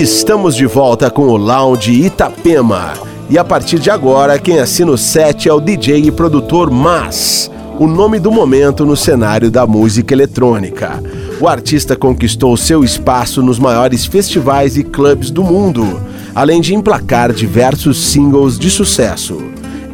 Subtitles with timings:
[0.00, 2.92] Estamos de volta com o Lounge Itapema.
[3.28, 7.50] E a partir de agora, quem assina o set é o DJ e produtor Mas,
[7.80, 11.02] o nome do momento no cenário da música eletrônica.
[11.40, 16.00] O artista conquistou seu espaço nos maiores festivais e clubes do mundo,
[16.32, 19.42] além de emplacar diversos singles de sucesso.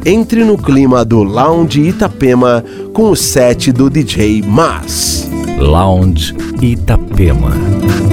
[0.05, 2.63] Entre no clima do Lounge Itapema
[2.93, 5.27] com o set do DJ Mas.
[5.57, 8.04] Lounge Itapema.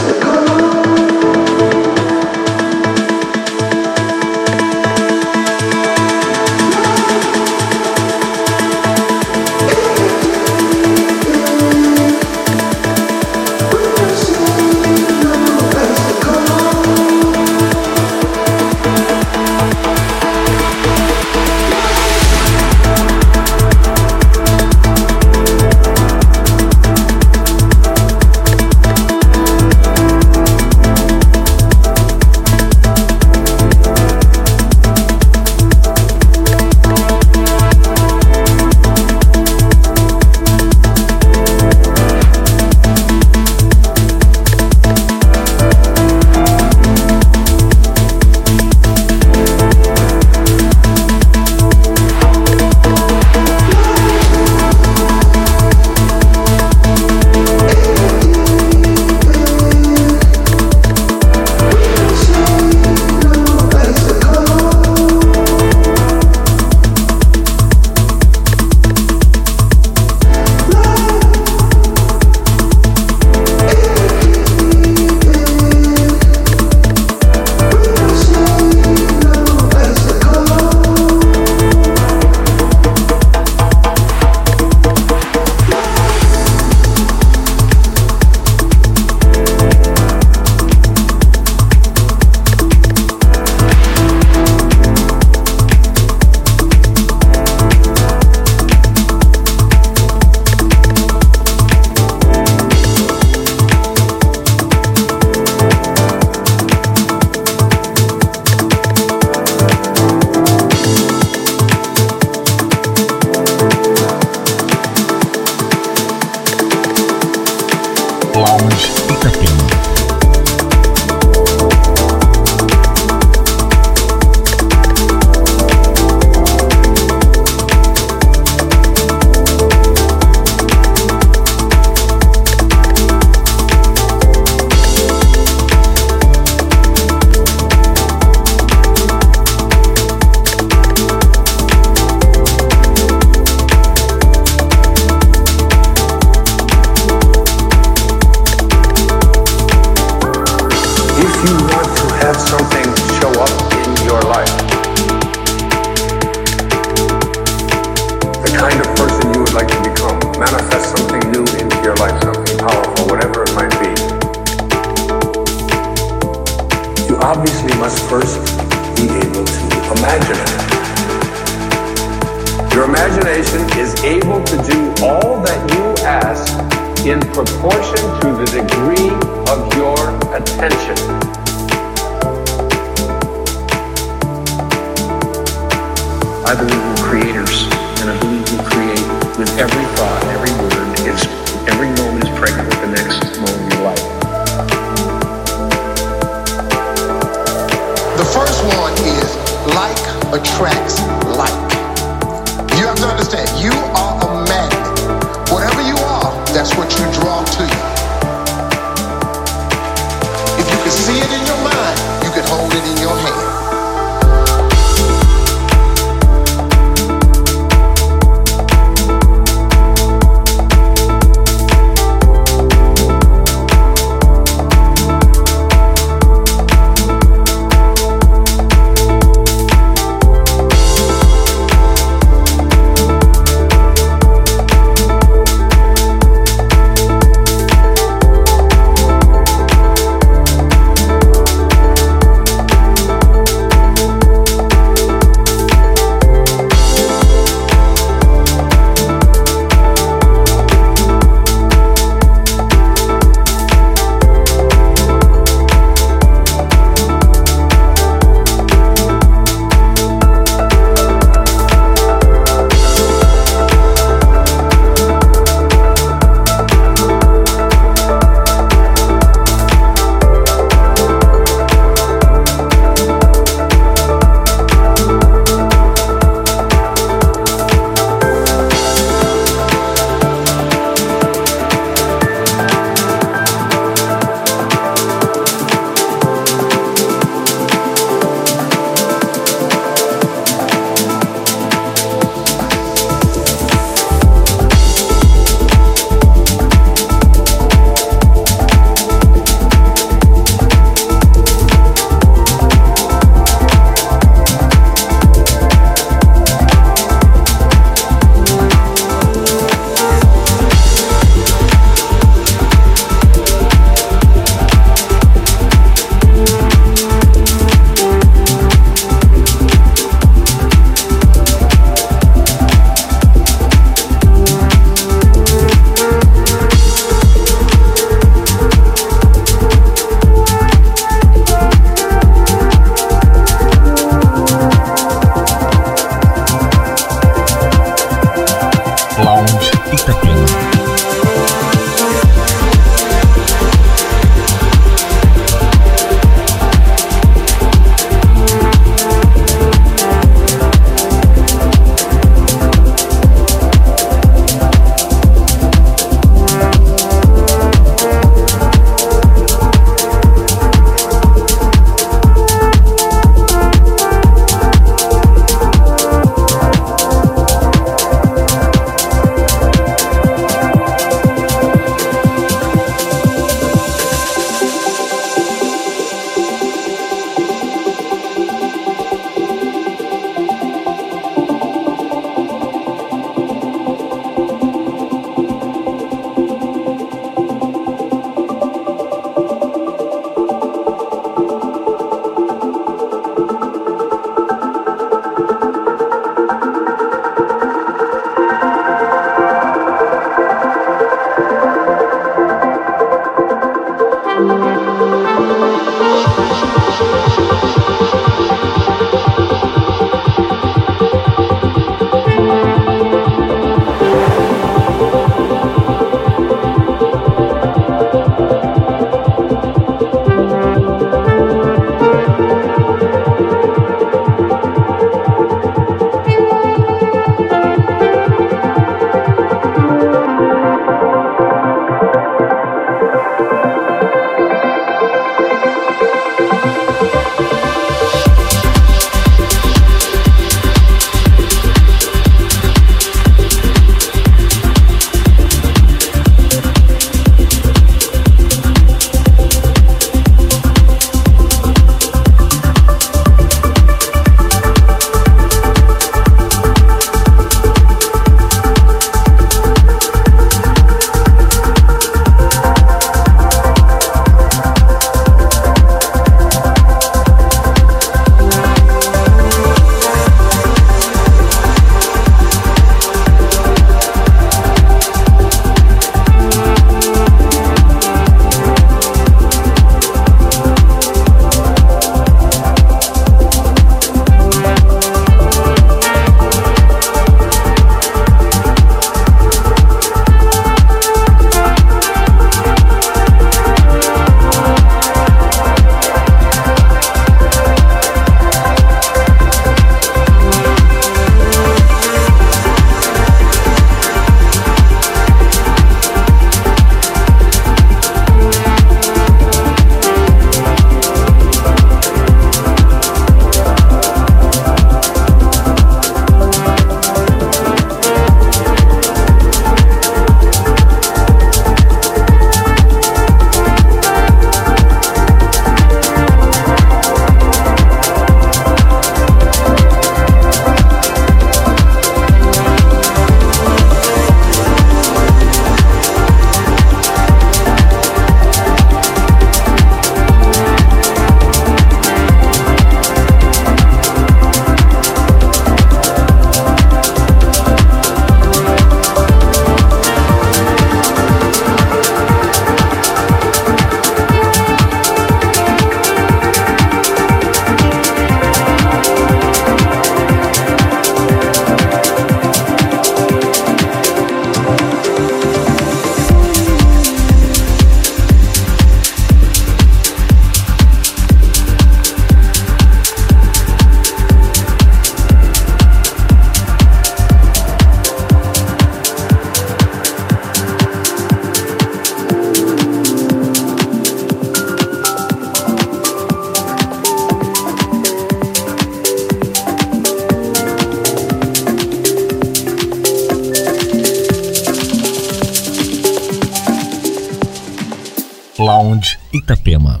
[599.32, 600.00] Itapema.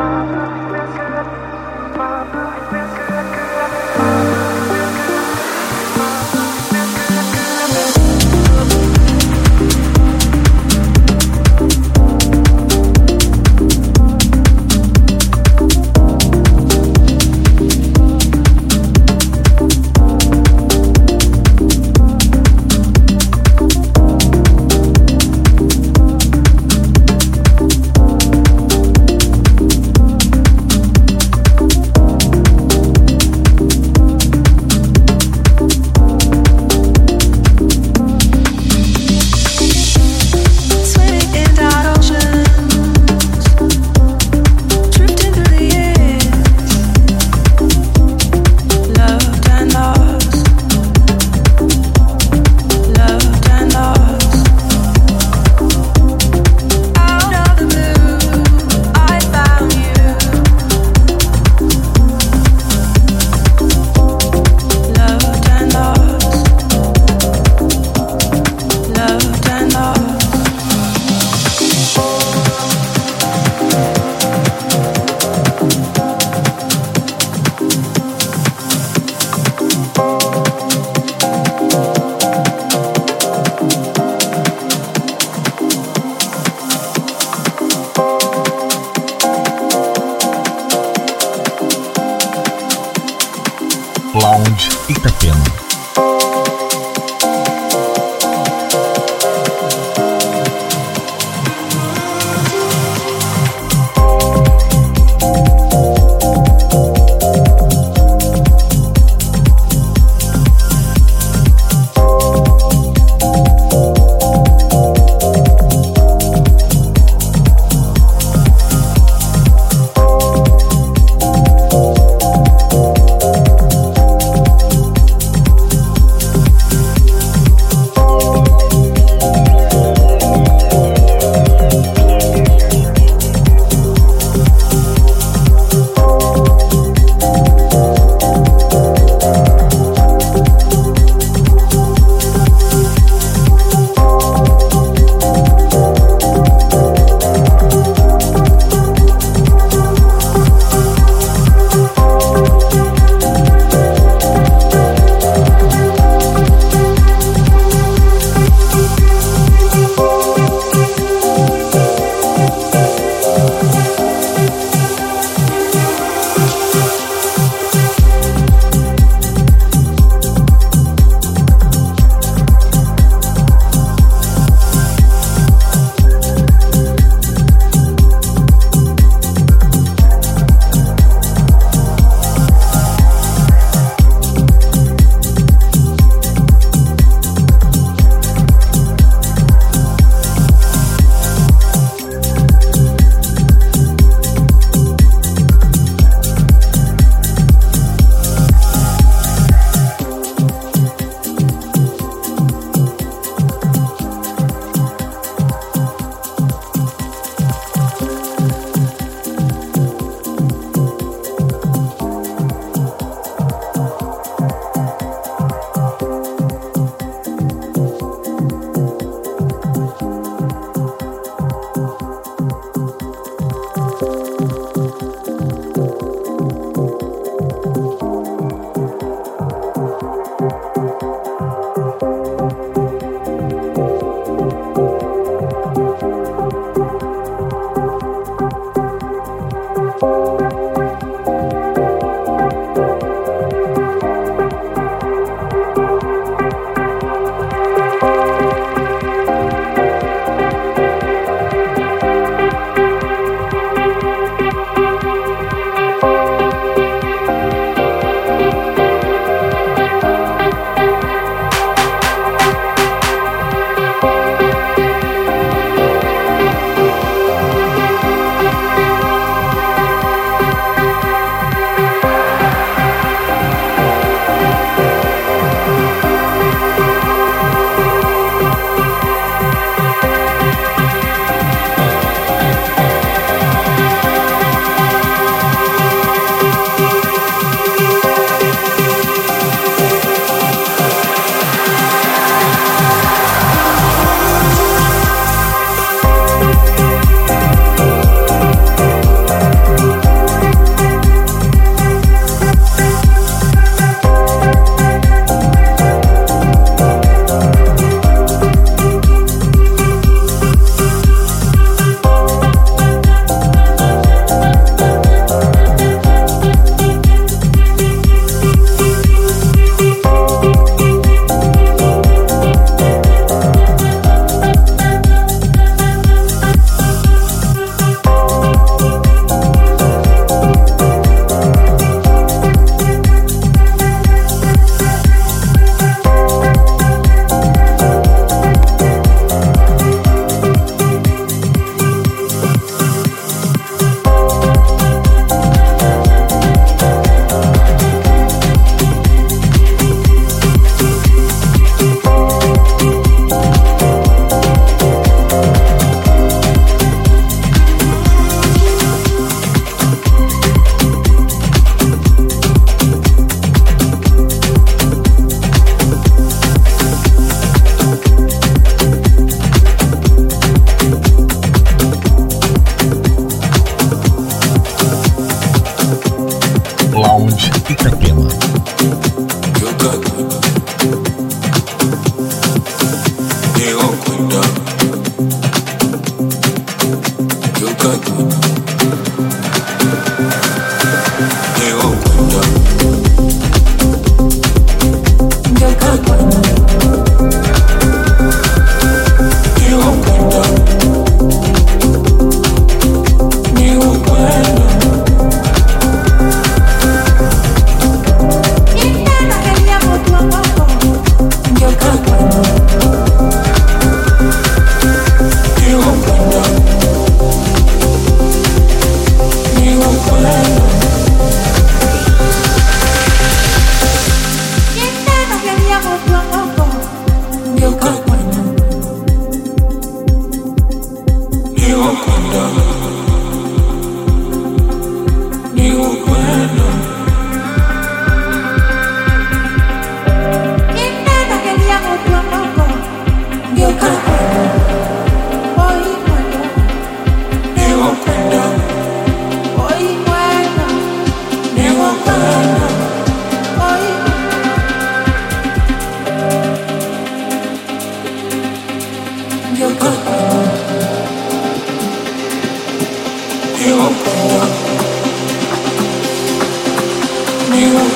[0.00, 0.47] oh.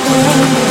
[0.08, 0.61] away.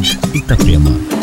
[0.00, 1.19] Oxalá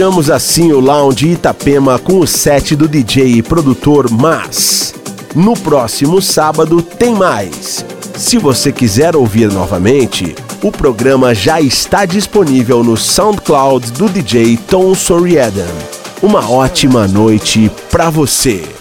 [0.00, 4.94] Fechamos assim o Lounge Itapema com o set do DJ e produtor Mas.
[5.34, 7.84] No próximo sábado tem mais.
[8.16, 14.94] Se você quiser ouvir novamente, o programa já está disponível no SoundCloud do DJ Tom
[14.94, 15.68] Soriedan.
[16.22, 18.79] Uma ótima noite para você.